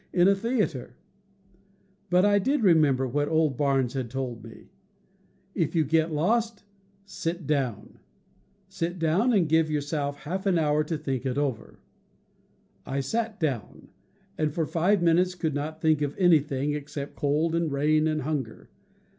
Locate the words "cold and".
17.15-17.71